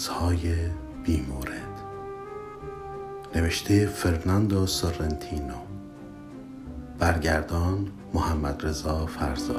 [0.00, 0.54] ترس های
[1.04, 1.50] بیمورد
[3.34, 5.54] نوشته فرناندو سورنتینو.
[6.98, 9.56] برگردان محمد رضا فرزاد.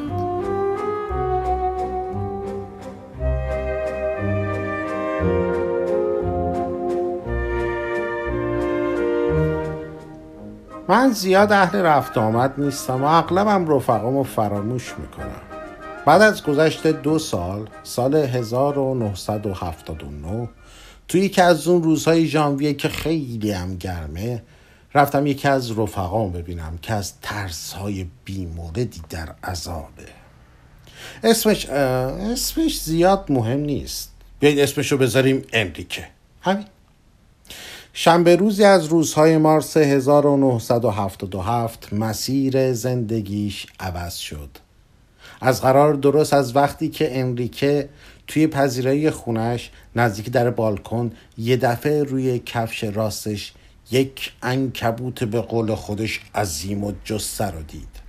[10.87, 15.30] من زیاد اهل رفت آمد نیستم و اغلبم رفقامو فراموش می‌کنم.
[16.05, 20.49] بعد از گذشت دو سال سال 1979
[21.07, 24.43] توی یکی از اون روزهای ژانویه که خیلی هم گرمه
[24.95, 30.05] رفتم یکی از رفقام ببینم که از ترس های بیموردی در عذابه.
[31.23, 34.11] اسمش اسمش زیاد مهم نیست.
[34.39, 36.07] بیایید اسمشو بذاریم انریکه.
[36.41, 36.65] همین.
[37.93, 44.49] شنبه روزی از روزهای مارس 1977 مسیر زندگیش عوض شد.
[45.41, 47.89] از قرار درست از وقتی که انریکه
[48.27, 53.53] توی پذیرایی خونش نزدیک در بالکن یه دفعه روی کفش راستش
[53.91, 58.01] یک انکبوت به قول خودش عظیم و جسته رو دید.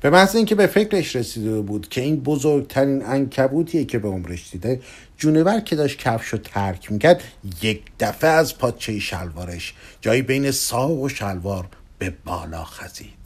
[0.00, 4.80] به محض اینکه به فکرش رسیده بود که این بزرگترین انکبوتیه که به عمرش دیده
[5.18, 7.22] جونور که داشت کفش رو ترک می‌کرد
[7.62, 13.19] یک دفعه از پاچه شلوارش جایی بین ساق و شلوار به بالا خزید.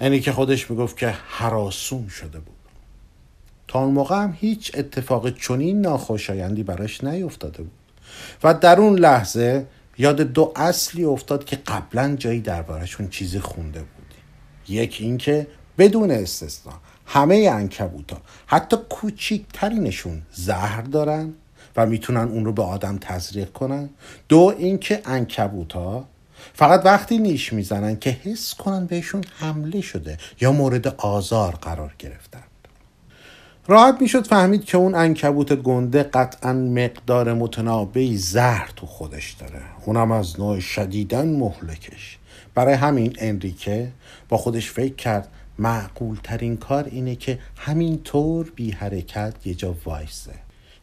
[0.00, 2.56] اینی که خودش می‌گفت که حراسون شده بود.
[3.68, 7.72] تا اون موقع هم هیچ اتفاق چنین ناخوشایندی براش نیفتاده بود.
[8.42, 9.66] و در اون لحظه
[9.98, 14.14] یاد دو اصلی افتاد که قبلا جایی دربارهشون چیزی خونده بود.
[14.68, 15.46] یک اینکه
[15.78, 16.72] بدون استثنا
[17.06, 21.34] همه انکبوتا حتی کوچیکترینشون زهر دارن
[21.76, 23.90] و می‌تونن اون رو به آدم تزریق کنن.
[24.28, 26.04] دو اینکه انکبوتا
[26.54, 32.42] فقط وقتی نیش می‌زنن که حس کنن بهشون حمله شده یا مورد آزار قرار گرفتن.
[33.68, 39.62] راحت می‌شد فهمید که اون انکبوت گنده قطعا مقدار متنابعی زهر تو خودش داره.
[39.84, 42.18] اونم از نوع شدیدن مهلکش.
[42.54, 43.92] برای همین انریکه
[44.28, 50.32] با خودش فکر کرد معقول ترین کار اینه که همینطور بی حرکت یه جا وایسه.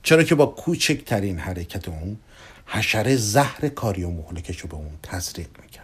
[0.03, 2.17] چرا که با کوچکترین حرکت اون
[2.65, 5.83] حشره زهر کاری و مهلکش رو به اون تزریق می‌کرد.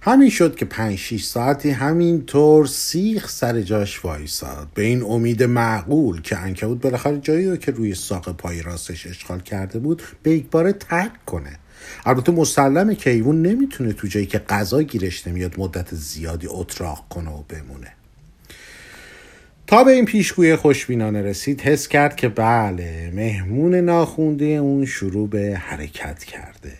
[0.00, 4.68] همین شد که پنج شیش ساعتی همینطور سیخ سر جاش وایساد.
[4.74, 9.40] به این امید معقول که انکبوت بالاخره جایی رو که روی ساق پای راستش اشغال
[9.40, 11.58] کرده بود به یک بار ترک کنه.
[12.06, 17.30] البته مسلمه که ایوون نمی‌تونه تو جایی که غذا گیرش نمیاد مدت زیادی اتراق کنه
[17.30, 17.92] و بمونه.
[19.66, 25.56] تا به این پیشگوی خوشبینانه رسید حس کرد که بله مهمون ناخونده اون شروع به
[25.60, 26.72] حرکت کرده.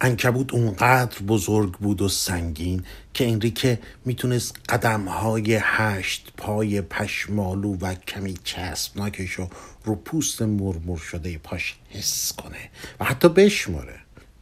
[0.00, 2.84] انکبوت اونقدر بزرگ بود و سنگین
[3.14, 9.48] که انریکه می‌تونست قدمهای هشت پای پشمالو و کمی چسبناکش رو
[9.84, 13.94] رو پوست مرمور شده پاش حس کنه و حتی بشماره.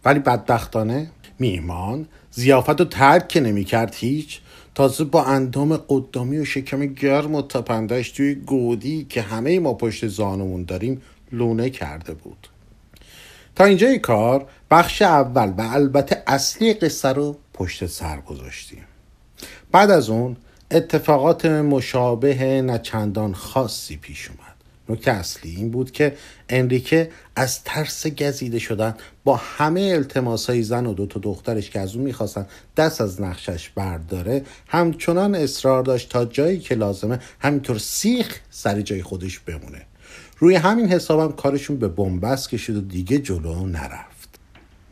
[0.05, 4.41] ولی بدبختانه میهمان زیافت رو ترک نمی‌کرد هیچ
[4.75, 10.07] تازه با اندام قدامی و شکم گرم و تپندش توی گودی که همه ما پشت
[10.07, 12.49] زانمون داریم لونه کرده بود.
[13.57, 18.85] تا اینجای کار بخش اول و البته اصلی قصه رو پشت سر گذاشتیم.
[19.73, 20.37] بعد از اون
[20.71, 24.50] اتفاقات مشابه نچندان خاصی پیش اومد.
[24.91, 26.17] نکته اصلی این بود که
[26.49, 31.81] انریکه از ترس گزیده شدن با همه التماس های زن و دو تا دخترش که
[31.81, 32.47] از اون می‌خواستن
[32.77, 39.03] دست از نقشش برداره همچنان اصرار داشت تا جایی که لازمه همینطور سیخ سر جای
[39.03, 39.87] خودش بمونه.
[40.39, 44.29] روی همین حسابم کارشون به بنبست کشید و دیگه جلو نرفت.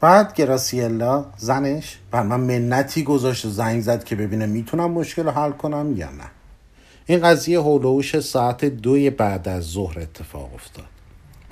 [0.01, 5.31] بعد گراسیلا زنش بر من منتی گذاشت و زنگ زد که ببینه می‌تونم مشکل رو
[5.31, 6.38] حل کنم یا نه.
[7.11, 10.85] این قضیه هولوش ساعت دوی بعد از ظهر اتفاق افتاد.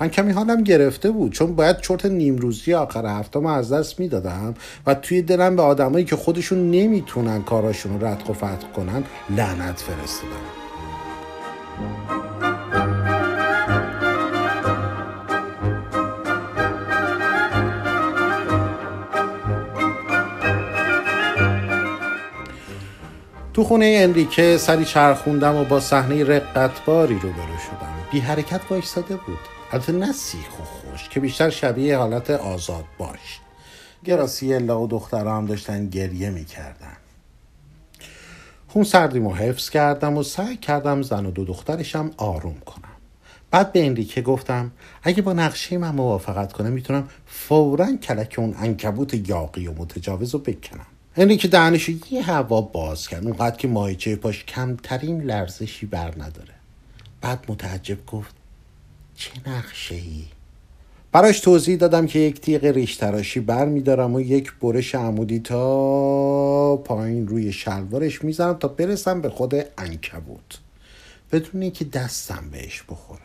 [0.00, 4.54] من کمی حالم گرفته بود چون باید چرت نیمروزی آخر هفته ما از دست می‌دادم
[4.86, 9.80] و توی دلم به آدمایی که خودشون نمی‌تونن کاراشون رو ردخ و فتح کنن لعنت
[9.80, 10.66] فرستادم.
[23.56, 27.94] تو خونه انریکه سری چرخوندم و با صحنه رقتباری روبرو شدم.
[28.12, 29.38] بی حرکت وایستاده بود.
[29.72, 33.40] البته نه سیخ و خوش که بیشتر شبیه حالت آزاد باش.
[34.04, 36.96] گراسیلا و دخترها هم داشتن گریه می‌کردن.
[38.68, 42.94] خون سردیمو حفظ کردم و سعی کردم زن و دو دخترشم آروم کنم.
[43.50, 49.28] بعد به انریکه گفتم اگه با نقشه من موافقت کنه می‌تونم فورا کلک اون انکبوت
[49.28, 50.86] یاقی و متجاوز رو بکنم.
[51.18, 56.54] انریکه دهنشو یه هوا باز کرد اونقدر که مایچه پاش کمترین لرزشی بر نداره.
[57.20, 58.34] بعد متعجب گفت
[59.14, 60.24] چه نقشه ای؟
[61.12, 66.76] براش توضیح دادم که یک تیغ ریش تراشی بر میدارم و یک برش عمودی تا
[66.76, 70.58] پایین روی شلوارش می‌زنم تا برسم به خود انکبوت
[71.32, 73.20] بدون اینکه دستم بهش بخوره.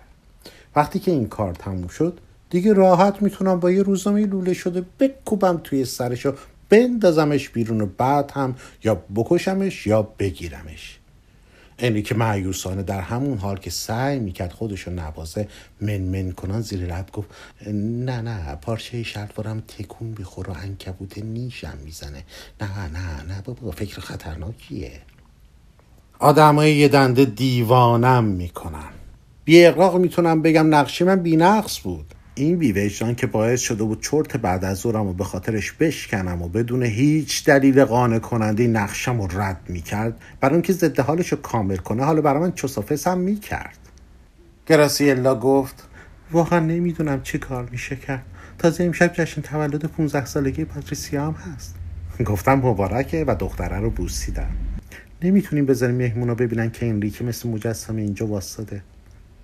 [0.75, 5.61] وقتی که این کار تموم شد دیگه راحت می‌تونم با یه روزنامه لوله شده بکوبم
[5.63, 6.33] توی سرش و
[6.71, 10.97] بندازمش بیرون و بعد هم یا بکشمش یا بگیرمش.
[11.79, 15.47] اینی که معیوسانه در همون حال که سعی می‌کرد خودشو نبازه
[15.81, 17.29] من من کنان زیر لب گفت
[17.73, 22.23] نه نه پارچه شلوارم تکون بخور و انکبوت نیشم می‌زنه.
[22.61, 25.01] نه نه نه بابا فکر خطرناکیه.
[26.19, 28.89] آدمای یه دنده دیوانم می‌کنن.
[29.45, 32.05] بی اقراق می‌تونم بگم نقشی من بینقص بود.
[32.35, 36.47] این بیوجدان که باعث شده بود چرت بعد از ظهرم و به خاطرش بشکنم و
[36.47, 41.75] بدون هیچ دلیل قانع کننده نقشم رو رد می‌کرد برای اینکه ضد حالش رو کامل
[41.75, 43.77] کنه حالا برای من چوسافس هم می‌کرد.
[44.65, 45.87] گراسیلا گفت
[46.31, 48.25] واقعا نمی‌دونم چه کار میشه کرد.
[48.59, 51.75] تازه امشب جشن تولد 15 سالگی پاتریسیا هم هست.
[52.25, 54.51] گفتم مبارکه و دختره رو بوسیدم.
[55.23, 58.81] نمی‌تونیم بذاریم مهمونا ببینن که انریکه مثل مجسم اینجا واسطه.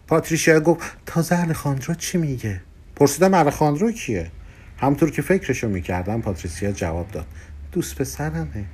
[0.08, 2.62] پاتریشیا گفت تازه الخاندرو چی میگه؟
[2.98, 4.32] پرسیدم الخاندرو کیه؟
[4.78, 7.26] همطور که فکرشو می‌کردم پاتریسیا جواب داد.
[7.72, 8.66] دوست پسرمه.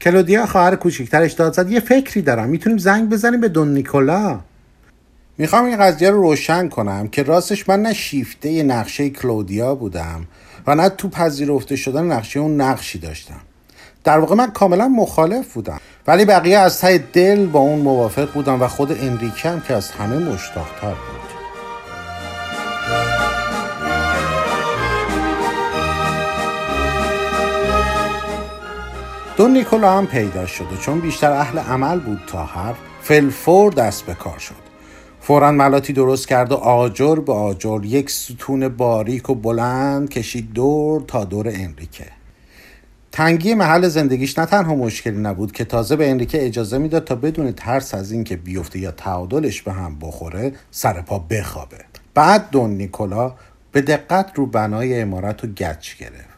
[0.00, 2.48] کلودیا خواهر کوچیکترش داد زد یه فکری دارم.
[2.48, 4.40] می‌تونیم زنگ بزنیم به دون نیکولا؟
[5.38, 10.26] می‌خوام این قضیه رو روشن کنم که راستش من نه شیفته نقشه کلودیا بودم
[10.66, 13.40] و نه تو پذیرفته شدن نقشه اون نقشی داشتم.
[14.04, 15.80] در واقع من کاملا مخالف بودم.
[16.06, 19.90] ولی بقیه از ته دل با اون موافق بودم و خود انریکه هم که از
[19.90, 21.15] همه مشتاقتر بود.
[29.36, 34.06] دون نیکولا هم پیدا شد و چون بیشتر اهل عمل بود تا حرف فلفور دست
[34.06, 34.54] به کار شد.
[35.20, 41.02] فورا ملاتی درست کرد و آجر به آجر یک ستون باریک و بلند کشید دور
[41.06, 42.06] تا دور انریکه.
[43.12, 47.52] تنگی محل زندگیش نه تنها مشکلی نبود که تازه به انریکه اجازه می‌داد تا بدون
[47.52, 51.78] ترس از اینکه بیفته یا تعادلش به هم بخوره سر پا بخوابه.
[52.14, 53.34] بعد دون نیکولا
[53.72, 56.35] به دقت رو بنای امارت رو گچ گرفت.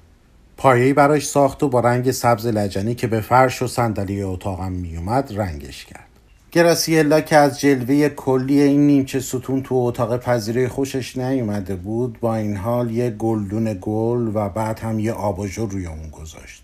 [0.59, 5.33] پایه‌ای براش ساخت و با رنگ سبز لجنی که به فرش و صندلی اتاقم میومد
[5.37, 6.05] رنگش کرد.
[6.53, 12.37] گراسیلا که از جلوه کلی این نیمچه ستون تو اتاق پذیره خوشش نیومده بود با
[12.37, 16.63] این حال یه گلدون گل و بعد هم یه آباژور روی اون گذاشت.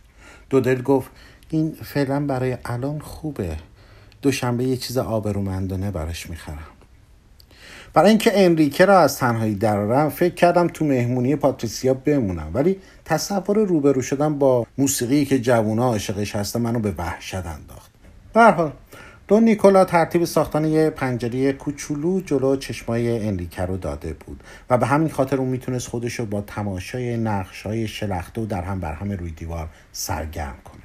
[0.50, 1.10] دودل گفت
[1.50, 3.56] این فعلا برای الان خوبه.
[4.22, 6.58] دوشنبه یه چیز آبرومندانه براش می‌خرم.
[7.94, 12.50] برای اینکه انریکه را از تنهایی درارم فکر کردم تو مهمونی پاتریسیا بمونم.
[12.54, 17.90] ولی تصور روبرو شدن با موسیقی که جوونا عاشقش هستن منو به وحشت انداخت.
[18.34, 18.72] به
[19.28, 24.86] دون نیکولا ترتیب ساختن یه پنجره کوچولو جلو چشمای انریکه رو داده بود و به
[24.86, 28.94] همین خاطر اون می‌تونست خودش رو با تماشای نقش های شلخته و در هم بر
[28.94, 30.83] روی دیوار سرگرم کنه.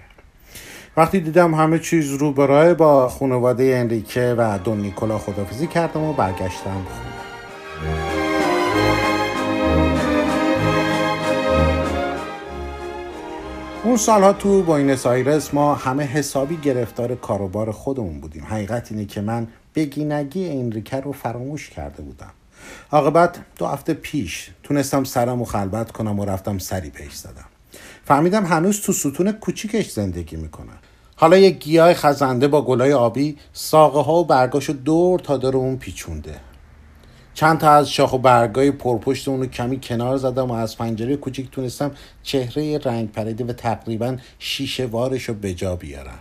[1.00, 6.13] وقتی دیدم همه چیز رو برای با خانواده انریکه و دون نیکولا خدافزی کردم و
[6.13, 7.10] برگشتم خونه.
[13.84, 18.44] اون سالها تو بوینس آیرس ما همه حسابی گرفتار کاروبار خودمون بودیم.
[18.44, 22.32] حقیقت اینه که منم بگی‌نگی انریکه رو فراموش کرده بودم.
[22.91, 27.46] عاقبت دو هفته پیش تونستم سرم و خلوت کنم و رفتم سری بهش زدم.
[28.06, 30.72] فهمیدم هنوز تو ستون کوچیکش زندگی می‌کنه.
[31.21, 35.77] حالا یک گیاه خزنده با گلای آبی ساقه ها و برگاشو دور تا دور اون
[35.77, 36.35] پیچونده.
[37.33, 41.51] چند تا از شاخ و برگای پرپشت اونو کمی کنار زدم و از پنجره کوچیک
[41.51, 41.91] تونستم
[42.23, 46.19] چهره رنگ پریده و تقریبا شیشه وارش رو به جا بیارم.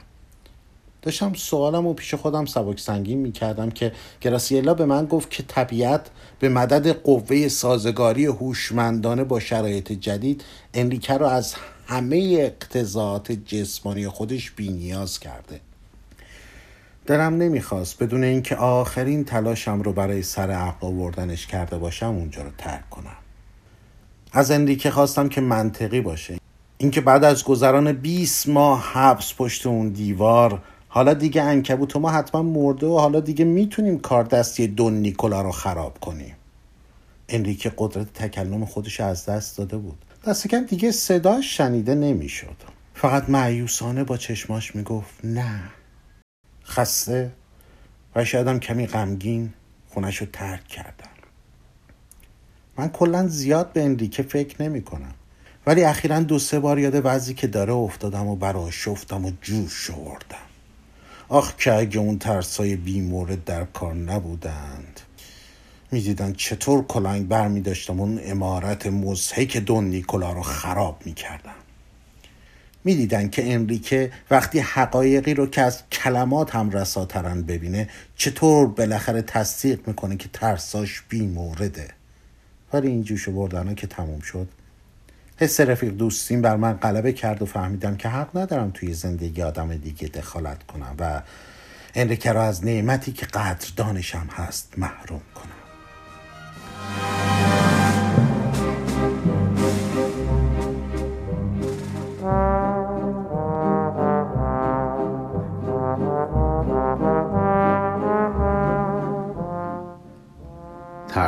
[1.02, 6.10] داشتم سوالم و پیش خودم سبک سنگین می‌کردم که گراسیلا به من گفت که طبیعت
[6.40, 11.54] به مدد قوه سازگاری هوشمندانه با شرایط جدید انریکه رو از
[11.88, 15.60] همه اقتضاعات جسمانی خودش بینیاز کرده.
[17.06, 22.50] دلم نمی‌خواست بدون اینکه آخرین تلاشم رو برای سر عقل آوردنش کرده باشم اونجا رو
[22.58, 23.16] ترک کنم.
[24.32, 26.38] از انریکه خواستم که منطقی باشه.
[26.78, 32.42] اینکه بعد از گذران 20 ماه حبس پشت اون دیوار حالا دیگه انکبوت ما حتما
[32.42, 36.34] مرده و حالا دیگه می‌تونیم کار دستی دون نیکولا رو خراب کنیم.
[37.28, 40.04] انریکه قدرت تکلم خودش از دست داده بود.
[40.26, 42.56] دست کم دیگه صداش شنیده نمی‌شد.
[42.94, 45.60] فقط معیوسانه با چشماش می‌گفت نه.
[46.64, 47.32] خسته
[48.16, 49.52] و شایدم کمی غمگین
[49.88, 51.08] خونش رو ترک کردم.
[52.76, 55.14] من کلا زیاد به انریکه فکر نمی کنم
[55.66, 59.72] ولی اخیرا دو سه بار یاد وضعی که داره افتادم و برا شفتم و جوش
[59.72, 60.48] شوردم
[61.28, 65.00] آخ که اگه اون ترسای بی مورد در کار نبودند.
[65.90, 71.54] می‌دیدن چطور کلنگ بر می داشتم اون امارت مزهک دون نیکولا رو خراب می‌کردم
[72.84, 79.88] می‌دیدن که انریکه وقتی حقایقی رو که از کلمات هم رساترن ببینه چطور بالاخره تصدیق
[79.88, 81.88] می‌کنه که ترساش بی مورده
[82.72, 84.48] ولی این جوش بردن که تموم شد.
[85.36, 89.76] حس رفیق دوستیم بر من غلبه کرد و فهمیدم که حق ندارم توی زندگی آدم
[89.76, 91.22] دیگه دخالت کنم و
[91.94, 95.57] انریکه را از نعمتی که قدردانشم هست محروم کنم.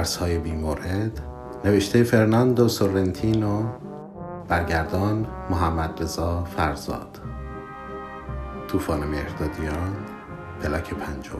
[0.01, 1.21] ترس های بیمورد
[1.65, 3.65] نوشته فرناندو سورنتینو
[4.49, 7.19] برگردان محمد رضا فرزاد.
[8.69, 9.97] طوفان مهردادیان
[10.63, 11.39] پلاک 52